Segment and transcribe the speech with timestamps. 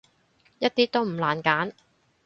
[0.57, 1.73] 一啲都唔難揀